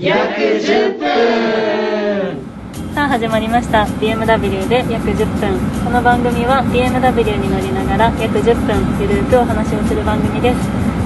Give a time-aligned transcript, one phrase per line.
[0.00, 1.04] 約10分。
[2.94, 3.84] さあ始まりました。
[4.00, 5.60] BMW で約10分。
[5.84, 10.56] この番組は BMW に乗りながら約10分ゆるくお話をする番組です。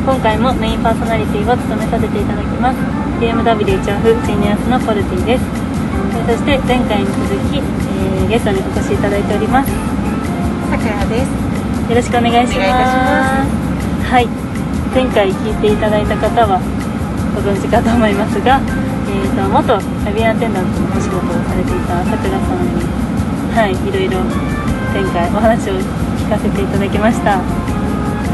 [0.07, 2.79] 今回もメインパーソナリティを務めさせていただきます。
[3.19, 5.43] BMW 調布シニアスのポルティです。
[5.43, 9.75] えーそして前回に続き、えーゲストにお越しいただいております。
[9.75, 9.75] よ
[10.71, 11.27] さくらです。
[11.91, 14.07] ろしくお願いします。
[14.07, 14.29] はい。
[14.95, 16.63] 前回聞いていただいた方は
[17.35, 18.84] ご存知かと思いますが、えー、
[19.35, 22.79] と元キャビンアテンダントのお仕事をされていたさくらさんに
[23.51, 24.23] はいいろいろ
[24.95, 27.39] 前回お話を聞かせていただきました。
[27.39, 27.43] あ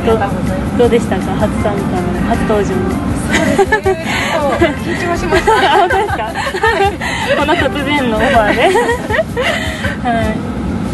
[0.04, 0.38] りがとう。
[0.78, 1.32] どうでしたか？
[1.40, 4.04] 初参加の初登場そうですね。
[4.84, 5.56] 緊張しました。
[5.74, 6.28] あ本当ですか？
[7.40, 8.68] この突然のオファーで、
[10.04, 10.36] はい、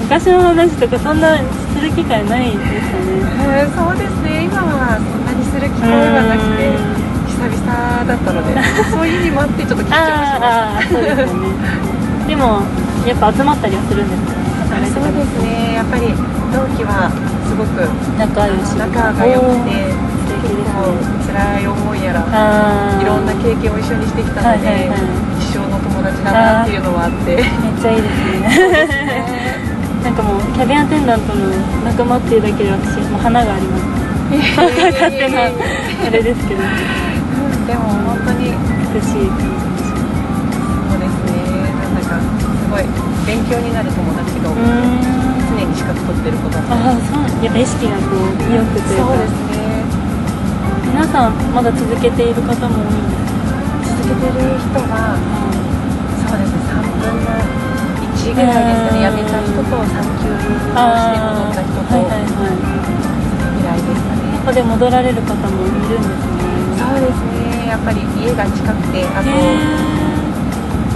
[0.06, 3.66] 昔の話とかそんなする機会ないですよね。
[3.66, 4.44] うんそうですね。
[4.46, 6.94] 今はそんなにする機会はなくて。
[6.94, 8.54] 久々だったので、
[8.90, 11.48] そういう意味もあってちょっと緊張しまあーあーそうですよね
[12.26, 12.62] でも
[13.06, 14.34] やっぱ集まったりはするんですね
[14.86, 15.00] した。
[15.00, 15.74] そうですね。
[15.78, 16.10] やっぱり
[16.50, 17.06] 同期は
[17.46, 17.86] すごく
[18.18, 19.94] 仲良し仲が良くて、
[20.42, 20.90] 結構
[21.30, 22.26] 辛い思いやら。
[22.98, 27.36] いろんな経験を一緒にしてきたので、はいはいはい一生の友達だなっていうのはあって。
[27.36, 27.46] めっ
[27.80, 29.46] ちゃいいですね
[30.02, 31.50] なんかもうキャビンアテンダントの
[31.84, 33.84] 仲間っていうだけで私もう花があります
[34.54, 36.62] 勝手なあれですけど
[37.66, 38.54] でも本当に
[38.94, 39.26] 美しい。
[39.26, 41.34] そうですね。
[41.82, 42.86] なんだかすごい
[43.26, 45.02] 勉強になる友達が多くてうーん
[45.50, 49.06] 常に資格取ってる子だっああそうやっぱ意識がこう良くというか。
[49.06, 49.82] そうですね。
[50.94, 55.18] 皆さんまだ続けている方も多いんです続けてる人は
[56.22, 56.62] そうですね。
[56.70, 57.34] 3分の
[58.14, 62.62] 1ぐらいですかねうん辞めた人と産休をして戻あった人とはいはいはい。
[63.58, 64.38] ぐらいですかね。
[64.38, 66.46] ここで戻られる方もいるんですね。
[66.78, 67.35] そうですね
[67.76, 69.36] やっぱり家が近くてあとへ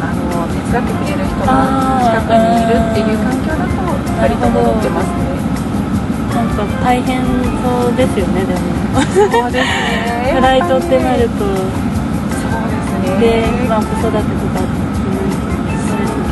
[0.00, 3.84] あの手伝ってくれる人が近くにいるっていう環境だと
[4.16, 5.28] 割と戻ってますね。
[6.32, 8.64] ーなんか大変そうですよねでも。
[8.96, 10.32] そうですね。
[10.32, 11.60] フライトってなるとそう
[12.64, 13.44] ですね。
[13.44, 14.24] で、まあ、子育てと
[14.56, 14.64] か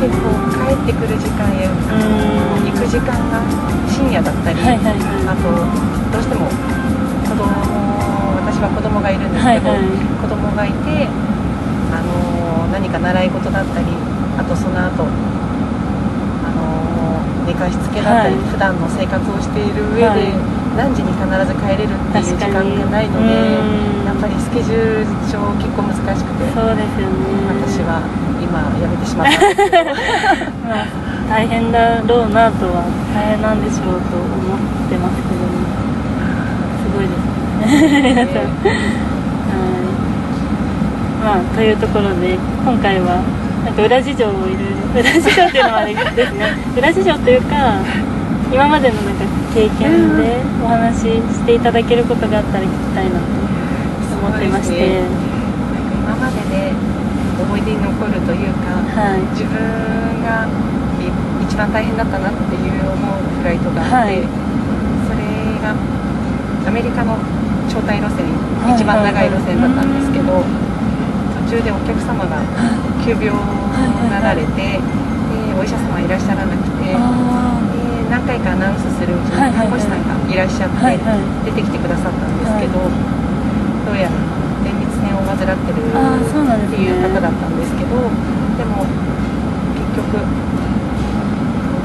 [0.01, 0.33] 結構
[0.65, 1.77] 帰ってくる時間やう
[2.65, 2.65] ん。
[2.65, 3.45] 行く時間が
[3.87, 5.29] 深夜だったり、はいはいはい。
[5.29, 5.53] あと
[6.09, 6.49] どうしても
[8.59, 9.87] 私は子供がいるんですけど、はいはい。
[10.19, 11.07] 子供がいて
[11.95, 13.87] あの何か習い事だったり
[14.35, 15.07] あとその後
[16.43, 18.51] あの寝かしつけだったり、はい。
[18.51, 20.35] 普段の生活をしている上で、はい。
[20.75, 22.59] 何時に必ず帰れるっていう時間が
[22.91, 23.63] ないのでう
[24.03, 24.11] ん。
[24.11, 27.47] やっぱりスケジュール上結構難しくてそうですよね。
[27.63, 28.03] 私は
[28.43, 29.95] 今辞めてしまったんですけど。
[30.67, 30.91] まあ、
[31.31, 32.83] 大変だろうなとは
[33.15, 35.48] 大変なんでしょうと思ってますけど
[37.69, 38.73] いですね皆さんは
[39.77, 39.93] い。
[41.21, 43.21] まあというところで今回は
[43.65, 44.63] なんか裏事情をいろい
[44.95, 47.81] ろ裏事情っていうのはあれですね 裏事情というか
[48.51, 53.25] 今までのなんか経験でお話ししていただけることがあったら聞きたいなと
[54.25, 55.01] 思ってまして、ね。
[56.01, 56.73] 今までで
[57.41, 59.21] 思い出に残るというかはい。
[59.37, 59.53] 自分
[60.25, 60.47] が
[60.99, 64.15] い一番大変だったなっていう思うフライトがあって、はい。
[65.05, 65.75] それが
[66.67, 67.17] アメリカの
[67.69, 68.25] 招待路線
[68.65, 70.43] はい一番長い路線だったんですけど、
[71.47, 72.41] 途中でお客様が
[73.05, 74.81] 急病になられて、で
[75.53, 76.97] お医者様いらっしゃらなくて、
[78.09, 80.97] 何回かアナウンスするうちに看護師さんがいらっしゃって、
[81.45, 82.81] 出てきてくださったんですけど、
[83.85, 84.17] どうやら
[84.65, 85.89] 前立腺を患ってるっ
[86.69, 87.95] ていう方だったんですけど
[88.59, 88.85] でも
[89.73, 90.19] 結局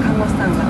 [0.02, 0.69] 看護師さんが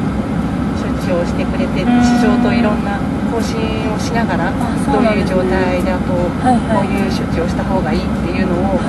[0.79, 2.03] 処置をしてくれてうん。
[2.03, 3.01] 地上といろんな
[3.35, 3.59] 更新
[3.91, 6.87] をしながらあそうどういう状態だとこはいはい。
[6.87, 8.87] ういう処置をした方がいいっていうのをは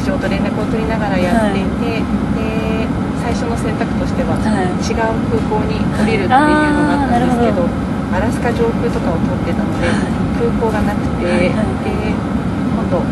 [0.00, 2.88] 地上と連絡を取りながらやっていて、で
[3.20, 4.72] 最初の選択としてははい。
[4.80, 7.68] 違う空港に降りるっていうのがあったんですけど,、
[8.16, 9.92] アラスカ上空とかを通ってたので、
[10.40, 13.04] 空港がなくて、で今度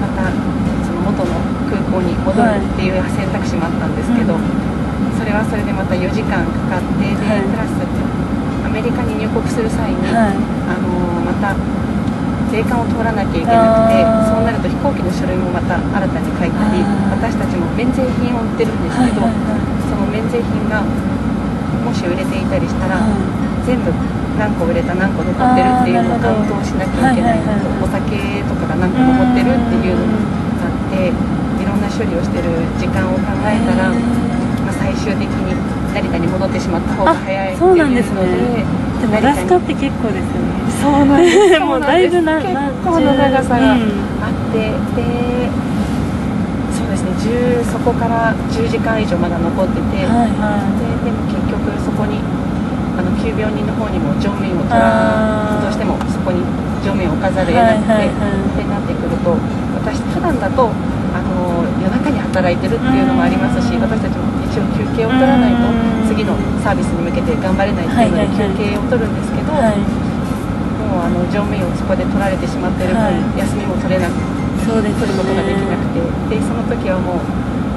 [0.00, 0.32] また
[0.80, 1.36] その元の
[1.68, 4.40] 空港に戻るっていう選択肢もあったんですけど、うん
[5.16, 7.42] それはそれでまた4時間かかってで、はい。
[7.50, 8.15] プラスア
[8.76, 10.36] メリカに入国する際に、はい。
[10.68, 11.56] あのまた
[12.52, 19.88] 税関を通らなきゃいけなくてそうなると飛行機の書類もまた新たに書いたり私たちも免税品を売ってるんですけど、はいはいはい。
[19.88, 23.08] その免税品がもし売れていたりしたら、は
[23.64, 23.88] 全部
[24.36, 30.04] 何個売れた何個残ってるっていうのをカウントをしなきゃいけないあーなるほどお酒とかが何個残ってるっていうの
[30.60, 35.56] があっていろんな処理をしてる時間を考えたら、まあ、最終的に
[36.02, 38.64] 成田に戻ってしまった方が早いっていうそうなんですのでね。
[39.00, 40.56] でもアラスカって結構ですよね。
[40.82, 41.60] そうなんです。
[41.64, 43.80] もうだいぶな結な構な長さがうん。
[44.20, 45.36] あって、で
[47.66, 52.18] そこから10時間以上まだ残ってて、はいはででも結局そこに
[52.98, 56.40] あの急病人の方にも乗務員を取らどうしてもそこに
[56.82, 58.50] 乗務員を置かざるを得なくて、はいはいはい。
[58.50, 59.36] ってなってくると
[59.78, 60.70] 私普段だと
[61.14, 63.82] あの夜中に働いてるっていうのもありますしうん。
[63.82, 66.08] 私たちも一応休憩を取らないとうん。
[66.08, 66.32] 次の
[66.64, 69.84] サービスに向けて頑張れないっていうので休憩を取るんですけど、いはい。
[70.80, 73.20] もうあの乗務員をそこで取られてしまってる分、はい。
[73.36, 74.16] 休みも取れなく
[74.64, 77.28] そうです取ることができなくてでその時はもう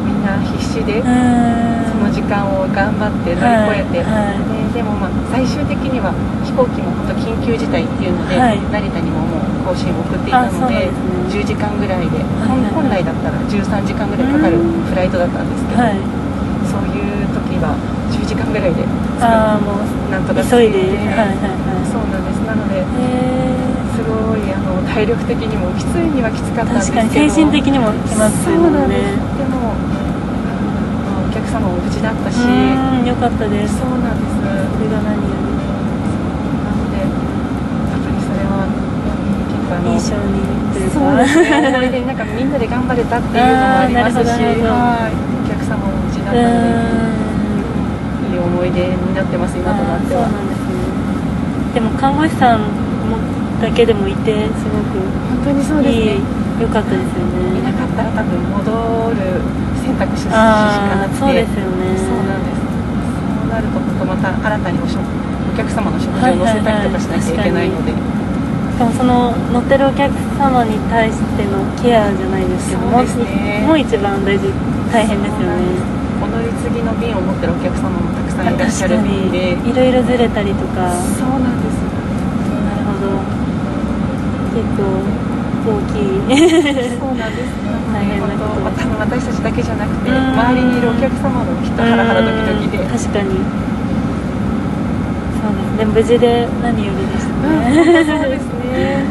[0.07, 4.39] みんな必死でその時間を頑張って乗り越えて、はい。
[4.39, 4.71] はい。
[4.71, 6.15] ででもまあ最終的には
[6.47, 8.61] 飛行機も本当緊急事態っていうので、はい。
[8.71, 11.43] 成田にももう更新を送っていたのでですね。
[11.43, 12.23] 10時間ぐらいで、
[12.73, 15.83] 本来だったら13時間ぐらいかかるフライトだったんですけど、
[17.61, 17.75] は
[18.11, 18.83] 10時間ぐらいで
[19.21, 20.41] ああもうなんとか。
[20.43, 20.79] 急いで。
[21.11, 21.85] はいはいはい。
[21.85, 22.39] そうなんです。
[22.47, 22.81] なので
[23.93, 27.19] すごいあの体力的にもきついにはきつかったんです確けど。
[27.19, 29.11] かに精神的にもきますそようなんです。
[29.11, 32.39] ねでもあのお客様も無事だったし。
[32.39, 33.77] よかったです。
[33.79, 34.39] そうなんです。
[34.39, 34.47] そ
[34.79, 35.35] れが何よ
[36.63, 38.63] なのでやっぱりそれは
[39.51, 40.39] 結構あのり印象に
[40.73, 40.95] というか。
[40.95, 41.67] そうですね。
[41.67, 44.31] 思い出になんかみんなで頑張れたっていうのもありますし。
[45.43, 46.78] お客様も無事だうったので
[48.69, 50.29] い出になってます今となっては。
[50.29, 51.73] ですね。
[51.73, 52.61] でも看護師さん
[53.09, 53.17] も
[53.61, 55.01] だけでもいてすごく
[55.33, 56.21] 本当にそうですいいね
[56.61, 58.69] 良かったですよいなねかったら多分戻
[59.17, 59.41] る
[59.81, 60.37] 選択肢しか
[60.95, 61.19] なくて。
[61.19, 61.97] そうですよね。
[61.97, 62.61] そうなんです。
[62.61, 67.97] そうなると本当また新たにお食お客様の食事を乗せたりとかしなきゃいけないので、し
[68.79, 73.65] かもその乗ってるお客様に対してのケアじゃないですけどそうね。
[73.67, 74.47] もう一番大事
[74.93, 75.99] 大変ですよね。
[76.23, 79.51] お乗り継ぎの便を持ってるお客様もたくさんいらっしゃる確かに便で。
[79.69, 80.95] いろいろずれたりとか。
[81.19, 81.83] そうなんです。
[82.63, 83.19] なるほど。
[84.55, 85.03] 結構
[85.59, 86.23] 大きい
[86.97, 87.51] そうなんです。
[87.93, 88.63] 大変なこと。
[88.99, 90.15] 私たちだけじゃなくてうん。
[90.15, 92.83] 周りにいるお客様もきっとハラハラドキドキで。
[92.83, 92.89] うん。
[92.89, 93.35] 確かに。
[95.39, 95.79] そうです。
[95.79, 97.71] ね無事で何よりでしたね、
[98.03, 99.07] そうですね。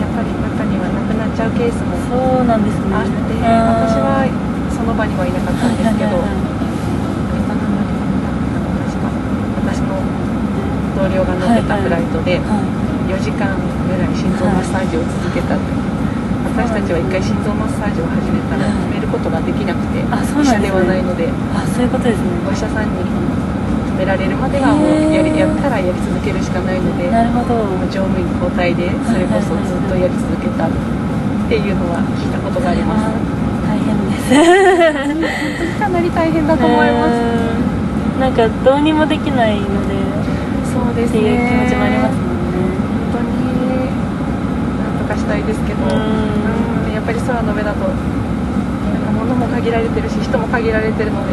[0.00, 2.92] やっぱり中には亡くなっちゃうケースもそうなんですね。
[2.92, 3.04] あ
[3.88, 4.28] 私は
[4.70, 6.20] その場にはいなかったんですけど。
[6.20, 6.58] はいはいはい
[8.78, 9.08] 確か
[9.64, 9.96] 私の
[10.98, 14.10] 同僚が乗ってたフライトで4時間ぐらい。
[14.18, 15.64] 心臓マッサージを続けたって
[16.58, 20.10] 私たちは一回心臓マッサージを始めたら止めることができなくて医
[20.42, 21.02] 者ではない。
[21.06, 21.86] のであそうい。
[21.86, 26.80] うことですねお医者さんに止められるまではもうやりやったらやり続けるしかない。
[26.82, 27.62] のでなるほど
[27.94, 30.70] 乗務員交代でそれこそずっとやり続けたっ
[31.48, 31.62] てい。
[31.70, 32.32] うのは聞い。
[32.34, 33.14] たことがあります
[33.70, 36.90] 大変ですかなり大変だと思い。
[36.90, 37.14] ます
[38.18, 39.54] なんかどうにもできない。
[39.62, 39.94] ので
[40.98, 41.62] ですっていう気ね。
[41.62, 42.58] 持ちもありますもんね。
[43.14, 43.86] 本当に
[44.82, 46.02] なんとかしたいですけどうん。
[46.02, 51.32] うんやっぱり空の上だとなんか物も限られてるし人も限られてるので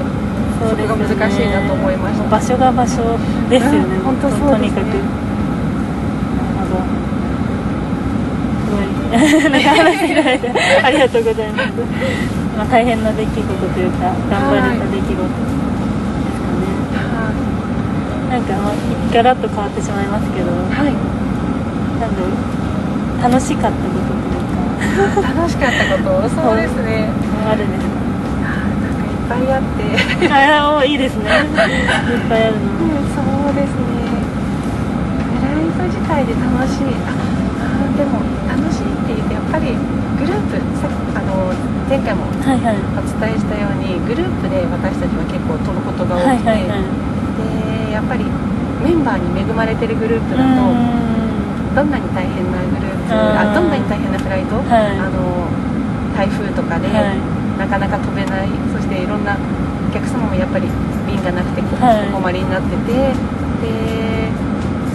[0.62, 1.04] そうですよね。
[1.09, 2.30] そこが難しいなと思いました。
[2.30, 3.18] 場所が場所
[3.49, 4.80] ですよね、うん本当そうですね。
[4.80, 4.85] とにかく。
[6.56, 6.68] なん。
[6.68, 6.75] か
[9.16, 10.51] 話していただいて
[10.83, 11.69] ありがとうございます、
[12.57, 15.65] まあ、大変な出来事というか頑張れた出来事
[18.29, 18.73] なんかまあ
[19.13, 20.94] ガラッと変わってしまいますけどはい。
[21.99, 22.21] なんだ
[23.29, 25.33] 楽しかったことというか。
[25.33, 26.29] 楽しかったこと。
[26.29, 27.09] そうですね。
[27.47, 27.85] あるんです。
[29.25, 29.63] かいっぱいあっ
[30.19, 30.27] て。
[30.27, 31.25] かああいいですね。
[31.25, 31.31] いっ
[32.29, 32.61] ぱいあるの。
[32.61, 33.85] うんそうですね。
[35.39, 36.91] フライト自体で楽しい。
[37.07, 37.15] あ
[37.97, 39.73] でも楽しいって言ってやっぱり
[40.19, 41.55] グループさあの
[41.89, 42.77] 前回もはいはい。
[42.99, 46.83] お伝えしたようにグループで私たちは結構飛ぶことが多くて、はいはいはい。
[46.83, 47.15] で
[47.95, 48.28] やっぱり
[48.83, 54.99] メンバーに恵まれてるグループだとうどんなに大変なグループあどんなに大変なフライト、はい。
[54.99, 55.47] あの
[56.16, 57.19] 台風とかで、はい。
[57.59, 60.68] なかなか飛べないそしていろんなお客様もやっぱり
[61.07, 63.16] 便がなくてお困りになってて、
[63.64, 64.28] で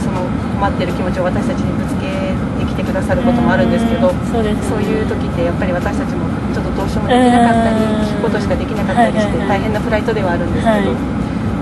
[0.05, 0.29] その
[0.61, 8.05] 困ってる気持ちを私たちにぶつけてきてくださることもあるんですけど、うんそうですそういう時ってやっぱり私たちもちょっとどうしようもできなかったりうん。
[8.05, 9.49] 聞くことしかできなかったりしてはいはいはい。
[9.49, 11.20] 大変なフライトではあるんですけど、はい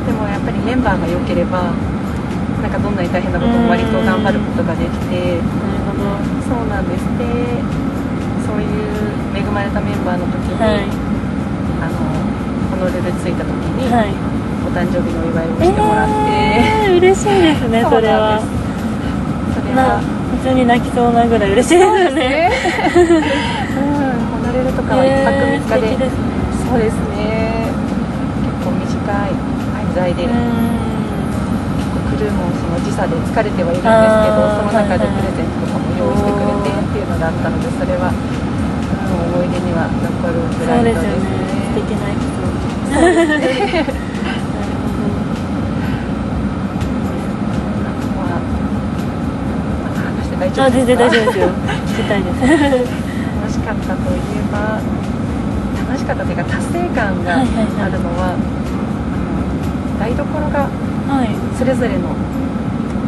[0.08, 1.68] でもやっぱりメンバーが良ければ
[2.64, 5.36] なんかどんなに大変なことも割と頑張ることができて。
[6.48, 7.04] そうなんです。
[7.18, 7.24] で
[8.46, 10.88] そういう恵まれたメンバーの時に、はい。
[11.84, 11.98] あの
[12.70, 14.14] ホノルル着いた時に、はい。
[14.64, 18.40] お誕生日のお祝いをしてもらって、えー、嬉しいですね それは。
[19.52, 20.00] それなは
[20.40, 22.50] 普通に泣きそうなぐらい嬉しいですね。
[22.96, 26.18] うんホノルルとかは1泊えー3日で、素敵ですね。
[26.70, 27.07] そうですね
[29.98, 38.48] 在で、う結構クルーもその時差で疲れてはいるんですけどその中ではいはいプレゼントとかも用意してくれてっていうのがあったのでそれは、うん
[39.08, 41.48] 思い出には残るんフライトそうですねね。
[41.72, 42.08] 素敵な
[46.58, 48.40] なるほは
[49.82, 51.48] まだ話して大ど丈夫あ全然大丈夫でですよ。
[51.48, 52.40] 聞きたいです。
[52.42, 54.80] 楽しかったといえば
[55.88, 57.92] 楽しかったというか達成感があはいはいはい。
[57.92, 58.77] るのは,、あの
[59.98, 60.68] 台所が
[61.08, 61.28] はい。
[61.58, 62.14] それぞれの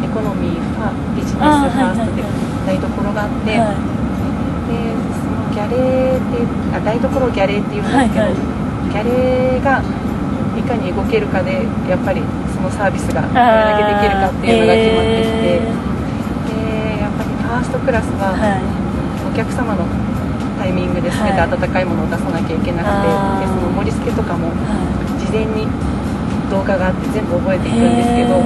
[0.03, 2.77] エコノミーファビジネスフあァーストではいはい。
[2.77, 3.79] 台所があって、はい。
[4.69, 6.43] でそのギャレーって
[6.75, 8.35] あ台所をギャレーっていうんですけど、はいはい。
[8.91, 9.81] ギャレーが
[10.59, 12.21] いかに動けるかでやっぱり
[12.53, 15.63] そのサービスがどれだけできるかっていうのが決まってきて、
[16.51, 18.61] でやっぱりファーストクラスははい。
[19.31, 19.87] お客様の
[20.59, 21.55] タイミングで全てはい。
[21.55, 23.47] 温かいものを出さなきゃいけなくて、あー。
[23.47, 24.75] でその盛り付けとかもは
[25.15, 25.71] 事前に
[26.51, 28.43] 動画があって全部覚えていくんですけど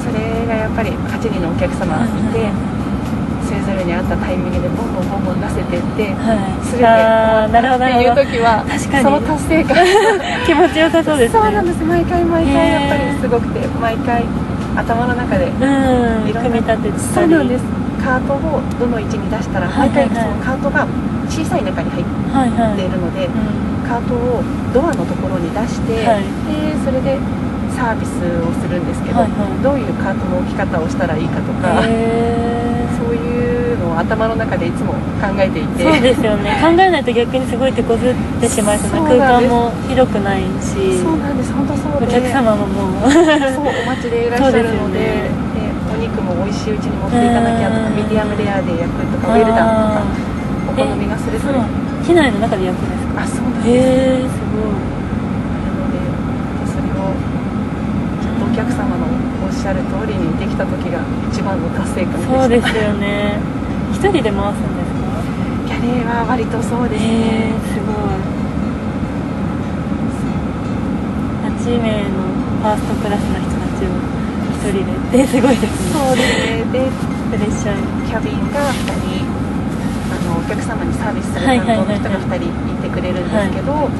[0.00, 2.48] それがやっぱり8人のお客様いて
[3.46, 6.38] それぞれに合ったタイミングでボンボンボンボン出せてってはい。
[6.66, 9.04] 全て終わあーなるほどったっていう時は確かに。
[9.04, 9.76] その達成感
[10.46, 11.40] 気持ちよさそうですね。
[11.40, 11.84] そうなんです。
[11.84, 14.24] 毎回毎回やっぱりすごくて毎回
[14.74, 16.92] 頭の中でうんいろんな組み立てたり。
[16.98, 17.64] そうなんです。
[18.02, 20.08] カートをどの位置に出したらはいはいはい。
[20.08, 20.86] 毎回そのカートが
[21.28, 22.90] 小さい中に入っはいはいてい。
[22.90, 24.42] るのでうんカートを
[24.74, 26.24] ドアのところに出して、はい。
[26.50, 27.18] でそれで
[27.76, 29.62] サービスをするんですけど、はいはい。
[29.62, 31.82] どういうカートの置き方をしたらいいかとか、
[32.98, 35.84] そういうのを頭の中でいつも考えていて。
[35.84, 36.58] そうですよね。
[36.64, 41.52] 考えないと逆にすごい手こずってしまいそうな空間も広くないしそうなんです。
[41.52, 42.06] 本当そうで。
[42.06, 43.10] お客様ももう。
[43.10, 45.30] そうお待ちでいらっしゃるので
[45.92, 47.96] お肉も美味しいうちに持っていかなきゃとかうん。
[47.96, 50.02] ミディアムレアで焼くとかウェルダン
[50.74, 51.60] とかお好みがそれぞれ
[52.04, 53.05] 機内の中で焼くんですか？
[53.16, 53.72] あそうなんですへ
[54.20, 54.76] えすごい。
[55.64, 55.96] なので
[56.68, 57.16] それを
[58.20, 59.08] ちゃんとお客様の
[59.44, 61.00] おっしゃる通りにできた時が
[61.32, 62.38] 一番の達成感でした。
[62.40, 63.40] そうですよね。
[63.92, 65.08] 一人で回すんですか？
[65.66, 67.02] キャレーは割とそうです。
[67.02, 67.96] ねすごい
[71.48, 72.22] 8名の
[72.60, 73.90] ファーストクラスの人たちを
[74.54, 74.92] 一人で。
[74.92, 75.96] ってすごいですね。
[75.96, 76.68] そうですね。
[76.70, 76.86] で
[77.32, 79.26] プレッシャーキャビンが2人
[80.14, 82.00] あのお客様にサービスするはいはい担はいはい。
[82.02, 83.92] 当の人が2人いてくれるんですけど、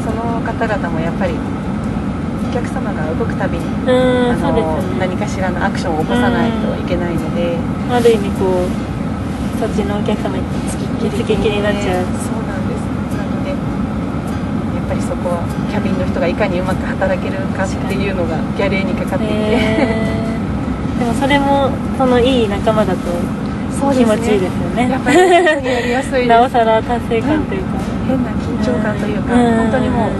[0.00, 4.96] その方々もやっぱりお客様が動くたびに、あのよね。
[4.98, 7.58] 何かしらのアクションを起こさないといけないので、
[7.92, 8.72] ある意味こう
[9.60, 10.84] そっちのお客様につき
[11.22, 12.08] っきりになっちゃう。
[12.24, 12.80] そうなんです。
[13.20, 13.56] なのでや
[14.80, 22.98] っぱりそこはキャビンの人がいかにうまく働けるかっていうのがギャレーにかかっていて、へーでもそれもそのいい仲間だと
[23.78, 24.88] そう気持ちいいですよね。
[24.90, 27.78] やっぱりやりやすい なおさら達成感というか、
[28.08, 29.68] 変な緊張感というか、うん。
[29.68, 30.12] 本当にもう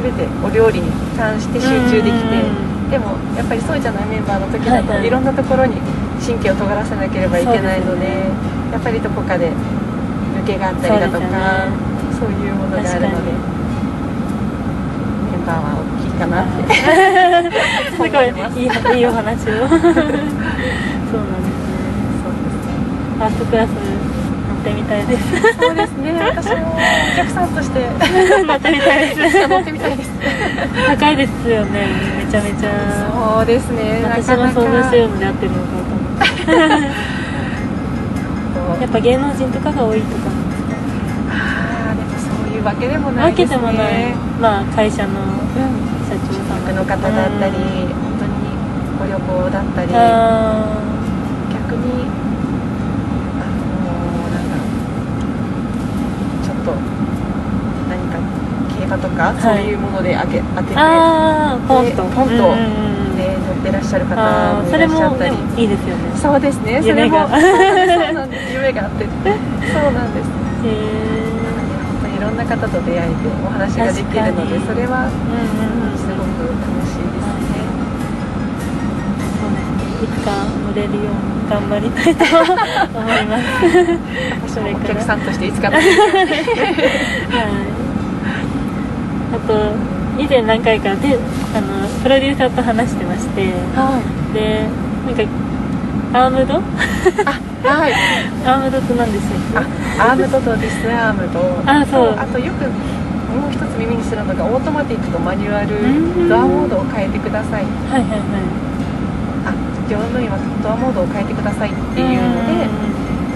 [0.00, 2.90] 全てお料理に関して集中できて、うん。
[2.90, 5.76] でもやっぱりそうじゃないメンバーの時だと、はいろんなところに
[6.24, 8.60] 神経を尖らせなければいけないのでね。
[8.72, 11.26] やっぱりどこかで抜けがあったりだとか
[12.14, 13.32] そうねいうものがあるので
[15.26, 16.62] メンバーは大きいかなって。
[17.90, 18.10] すごい
[18.96, 19.66] いいお話を。
[19.66, 20.06] そうなんで
[21.50, 21.82] すね。
[22.22, 22.62] そうです
[23.18, 24.19] ファーストクラス乗
[24.60, 25.22] ってみたいです。
[25.58, 26.12] そうですね。
[26.20, 26.78] 私もお
[27.16, 27.80] 客さんとして。
[28.44, 30.10] 乗ってみたいです乗ってみたいです。
[30.86, 31.86] 高いですよね。
[32.24, 32.70] めちゃめちゃ。
[33.36, 34.00] そうですね。
[34.02, 35.64] な私かなかの想像してるので合ってるのか。
[38.54, 40.24] と思ってやっぱ芸能人とかが多いとか。
[40.30, 40.74] なんですか
[41.30, 43.56] ああでもそういうわけでもなわいですね。
[43.56, 44.14] けでもない。
[44.40, 45.28] まあ会社のうん
[46.08, 46.60] 社長さん。
[46.66, 47.62] 客の方だったり、うん。
[47.88, 48.32] 本当に
[48.98, 49.88] ご旅行だったり。
[49.94, 50.76] あ
[51.52, 52.04] 逆に
[53.40, 54.52] あのーなんだ
[56.44, 56.70] ちょっと
[57.88, 58.14] 何か
[58.78, 59.40] 競馬とか、い。
[59.40, 60.74] そういうもので当て当てて
[61.66, 62.02] ポンと。
[62.04, 63.16] でポンとうんうんうん。
[63.16, 65.32] で乗ってらっしゃる方もいらっしゃったり。
[65.32, 66.16] もいいですよね。
[66.16, 66.80] そうですね。
[66.82, 68.52] それもうなんです。
[68.52, 69.04] 夢があって。
[69.72, 70.28] そうなんです。
[70.64, 71.40] へえ
[72.16, 77.64] いろんな方と出会えてお話ができるのでそれはうんうんうんすごく楽しいですね。
[80.04, 82.24] いつか乗れるように頑張りたいと
[82.94, 83.44] 思います。
[84.60, 85.80] お客さんとしていつか はい。
[85.80, 85.86] あ
[89.46, 89.54] と
[90.18, 91.18] 以前何回かで
[91.54, 93.52] あのプロデューサーと話してまして。
[93.74, 94.34] はい。
[94.34, 94.66] で
[95.06, 95.22] なんか
[96.12, 96.54] armed？
[96.54, 96.60] あ
[97.68, 97.92] はい。
[98.46, 99.64] armed って何でしたっ
[100.00, 101.40] あ armed と disarmed。
[101.70, 102.16] あそう。
[102.18, 105.76] あとよくもう一つ耳にするのがオートマティックとマニュアル。
[105.76, 106.28] うん。
[106.28, 107.64] ドアモードを変えてください。
[107.64, 108.20] けはいはいはい。
[109.46, 109.52] あ
[109.88, 112.68] 業務員はドアモードを変えてくださいっていうので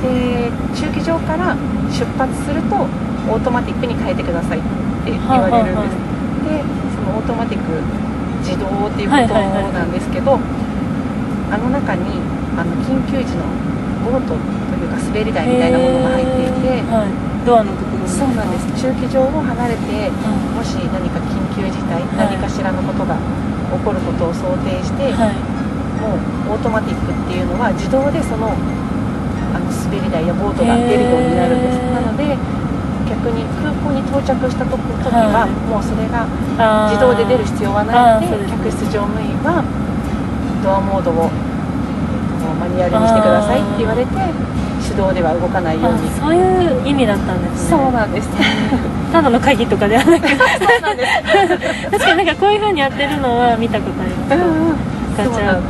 [0.05, 1.57] で中期場から
[1.91, 4.59] 出発するとオートマティックに変えてください
[5.05, 6.01] って言われるんです、
[6.49, 6.65] で
[6.97, 7.77] そのオートマティック
[8.41, 12.25] 自動っていうことなんですけど、あの中に
[12.57, 13.45] あの緊急時の
[14.09, 14.41] ボートと
[14.81, 17.13] いうか滑り台みたいなものが入っていて、はい、
[17.45, 18.09] ドアのところに。
[18.09, 18.69] そうなんです。
[18.81, 22.33] 中期場を離れてはもし何か緊急事態、はい。
[22.33, 22.37] 何
[23.81, 25.37] こることを想定して、はい。
[26.01, 26.17] も
[26.53, 31.81] うオートマティックっていうのは自動でそのあの滑り台やボートが出るようになるんです。
[31.97, 32.37] なので
[33.09, 35.51] 逆に空港に到着した時時は、はい。
[35.69, 36.27] もうそれが
[36.91, 39.63] 自動で出る必要はないので客室乗務員は
[40.63, 41.31] ドアモードを、えっ
[42.41, 44.11] とマニュアルにしてくださいって言われて
[44.85, 46.09] 手動では動かないように。
[46.09, 47.77] あそういう意味だったんですね。
[47.77, 48.29] そうなんです。
[49.13, 50.39] ただの鍵とかではなくそう
[50.81, 51.91] なんです。
[51.91, 54.35] 確かになんかこういう風にやってるのは見たことあります。
[54.35, 54.77] うんうん。
[55.17, 55.61] ガチャ。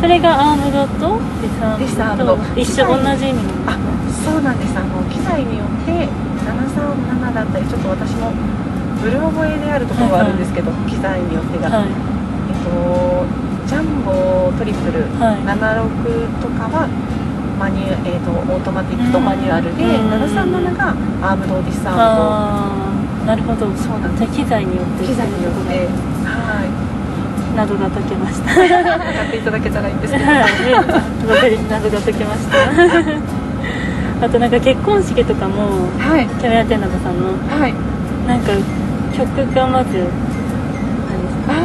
[0.00, 3.76] それがアームドとデディスアードドと一緒同じ意味なあ
[4.24, 4.72] そうなんです。
[4.76, 6.08] あの機材によって
[6.44, 8.32] 737だったりちょっと私も
[9.02, 11.88] ブル覚えであるところはあるんですけど、機材によってが、はい。
[11.88, 13.24] えっと
[13.66, 15.40] ジャンボトリプルはい。
[15.46, 16.88] 76とかは
[17.58, 20.10] マニュ、えっとオートマティックとマニュアルで、うん。
[20.10, 20.90] 737が
[21.22, 23.68] armed disarm ああなるほど。
[23.68, 24.32] ドそうなんです。
[24.32, 25.04] 機材によって。
[25.06, 25.88] 機材によって。
[26.24, 26.68] はい。
[27.56, 28.52] 謎が解けました。
[28.56, 30.24] 使っていただけたらいいんですけど。
[31.70, 32.58] 謎が解けました
[34.20, 36.26] あとなんか結婚式とかもはい。
[36.40, 37.32] キャビンアテンダントさんの。
[37.48, 37.74] はい。
[38.28, 38.52] なんか
[39.16, 40.06] 曲がまず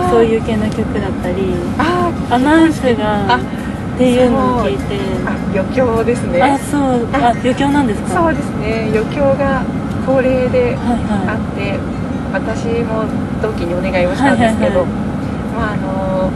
[0.09, 3.41] そういう系の曲だったりあアナウンスがあっ
[3.97, 5.00] ていうのを聞いて。
[5.53, 6.41] 余興ですね。
[6.41, 7.07] あそう。
[7.13, 7.31] あ。
[7.43, 8.09] 余興なんですか？
[8.24, 8.91] そうですね。
[8.93, 9.63] 余興が
[10.05, 11.79] 恒例ではいはあって、
[12.31, 13.03] 私も
[13.41, 14.89] 同期にお願いをしたんですけど、はい
[15.55, 16.31] まああの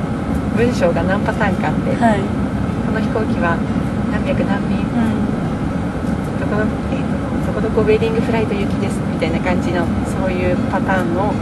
[0.56, 2.20] 文章が何パターンかあって、いはい。
[2.88, 3.56] この飛行機は
[4.12, 4.80] 何百何便。
[4.80, 4.84] うん。
[4.84, 5.39] ど
[6.50, 7.06] こど,、えー
[7.46, 11.34] とどこどこウェディングフライト行きですみたいな感じのそういうパターンの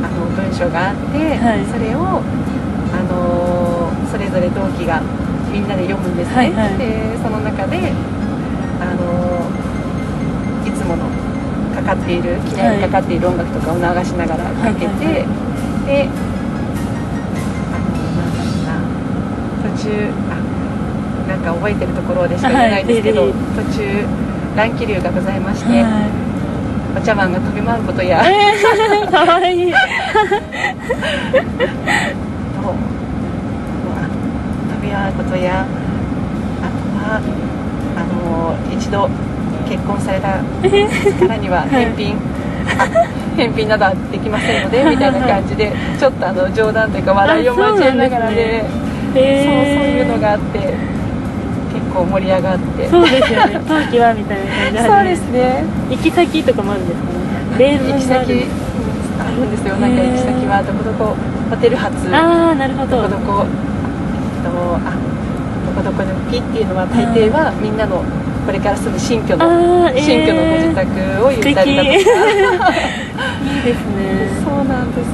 [0.00, 1.66] あの文章があって、はい。
[1.66, 2.22] それを
[2.94, 5.02] あのそれぞれ同期が
[5.52, 6.78] みんなで読むんですね、はいはい。
[6.78, 7.92] でその中で
[8.80, 9.42] あの
[10.66, 11.06] いつもの
[11.74, 15.26] かかっている機内にかかっている音楽とかを流しながらかけて、はいはいはい。
[15.86, 16.08] で
[17.74, 20.38] あのなんだろうな途中あ
[21.26, 26.06] なんか覚えてるところでしか言えないんですけど、はい途中乱気流がございまして、は
[26.94, 26.98] い。
[26.98, 29.72] お茶碗が飛び回ることや、えー、 かわいい。
[34.82, 35.64] び回ることや。
[35.64, 37.20] あとは
[37.96, 39.08] あの一度
[39.68, 42.16] 結婚されたからには 返品、
[42.78, 42.88] あ
[43.36, 48.64] 返品などはできませんのでみたいな感じでちょっとあの冗談というか笑いを交えながらで
[49.12, 50.58] そうそういうのがあって。
[50.58, 50.97] 結
[51.98, 52.88] 構盛り上がって。
[52.88, 53.60] そうですよね。
[53.66, 54.86] 冬季はみたいな感じで。
[54.86, 55.64] そうですね。
[55.90, 57.78] 行き先とかもあるんですかね。
[57.78, 58.46] 行き先。
[59.18, 59.76] があるんですよ。
[59.76, 61.16] なんか行き先はどこどこ
[61.50, 62.14] ホテル発。
[62.14, 63.02] ああなるほど。
[63.02, 64.94] どこどこえっとあ
[65.66, 68.04] どこどこのピっていうのは大抵はみんなの
[68.46, 70.00] これから住む新居のえー。
[70.00, 70.86] 新居のご自宅
[71.26, 72.70] を言ったりだとか。
[73.42, 74.30] いいですね。
[74.44, 75.08] そうなんです。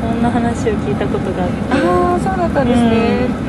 [0.00, 1.56] そんな話を聞いたことがあって。
[1.72, 3.43] ああそうだったんですね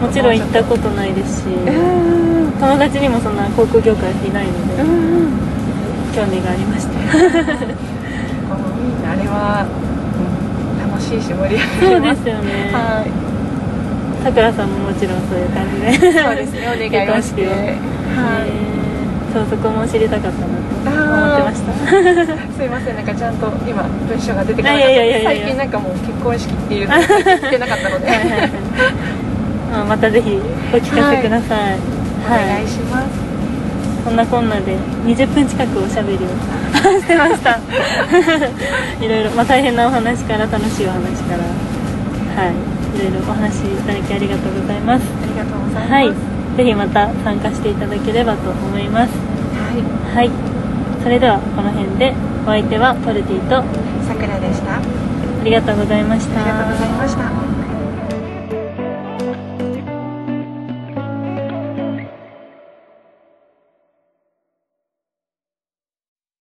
[0.00, 2.52] もちろん行ったことないですしうん。
[2.60, 4.82] 友達にもそんな航空業界いないので
[6.14, 6.92] 興味がありました。
[9.10, 9.86] あれは、うん
[10.76, 12.22] 楽しいし盛り上そうでがります。
[12.22, 12.70] すよね。
[12.72, 14.24] はい。
[14.24, 16.12] さくらさんももちろんそういう感じで。
[16.22, 16.66] そうですね。
[16.68, 17.54] お願いをし てはい。
[18.48, 18.76] えー
[19.36, 21.72] そうそこも知りたかったなと思ってました。
[22.56, 22.96] すいません。
[22.96, 28.08] なんかちゃんと今文章が出てこなかった最近なんかもう結婚式っていうのを聞けなかったので。
[28.08, 28.50] はいはいはい
[29.72, 30.36] あまたぜひ
[30.72, 31.78] お聞かせください。
[32.26, 33.08] お願いします、
[34.04, 36.28] こんなこんなで20分近くおしゃべりを
[37.00, 37.58] してました。
[39.00, 42.42] いろいろ、まあ、大変なお話から楽しいお話から。
[42.42, 42.54] はい。
[42.96, 45.02] いろいろお話いただきありがとうございます。
[45.22, 45.92] ありがとうございます。
[45.92, 46.12] はい。
[46.56, 49.10] ぜひまた参加していただければと思います。
[50.14, 50.26] はい。
[50.26, 50.30] はい。
[51.02, 53.62] それではこの辺でお相手はポルティとあ
[54.08, 54.76] さくらでした。
[54.76, 54.80] あ
[55.44, 56.40] りがとうございました。
[56.40, 57.45] りがとうございました